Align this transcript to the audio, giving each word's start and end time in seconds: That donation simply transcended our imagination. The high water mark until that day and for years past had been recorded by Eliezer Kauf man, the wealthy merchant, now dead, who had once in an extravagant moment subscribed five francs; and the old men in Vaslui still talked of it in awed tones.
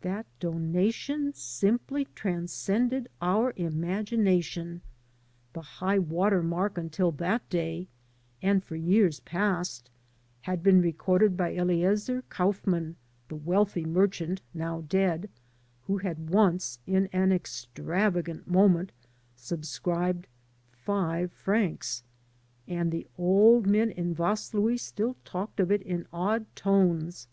That 0.00 0.24
donation 0.40 1.34
simply 1.34 2.06
transcended 2.14 3.10
our 3.20 3.52
imagination. 3.56 4.80
The 5.52 5.60
high 5.60 5.98
water 5.98 6.42
mark 6.42 6.78
until 6.78 7.12
that 7.12 7.46
day 7.50 7.88
and 8.40 8.64
for 8.64 8.74
years 8.74 9.20
past 9.20 9.90
had 10.40 10.62
been 10.62 10.80
recorded 10.80 11.36
by 11.36 11.52
Eliezer 11.54 12.22
Kauf 12.30 12.66
man, 12.66 12.96
the 13.28 13.36
wealthy 13.36 13.84
merchant, 13.84 14.40
now 14.54 14.80
dead, 14.80 15.28
who 15.82 15.98
had 15.98 16.30
once 16.30 16.78
in 16.86 17.08
an 17.08 17.30
extravagant 17.30 18.48
moment 18.48 18.92
subscribed 19.34 20.26
five 20.72 21.30
francs; 21.32 22.02
and 22.66 22.90
the 22.90 23.06
old 23.18 23.66
men 23.66 23.90
in 23.90 24.14
Vaslui 24.14 24.78
still 24.78 25.16
talked 25.22 25.60
of 25.60 25.70
it 25.70 25.82
in 25.82 26.06
awed 26.14 26.46
tones. 26.56 27.28